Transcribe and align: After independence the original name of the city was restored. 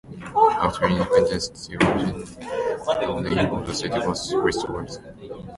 After 0.63 0.87
independence 0.87 1.67
the 1.67 1.75
original 2.87 3.21
name 3.21 3.53
of 3.53 3.67
the 3.67 3.73
city 3.75 3.99
was 3.99 4.33
restored. 4.33 4.89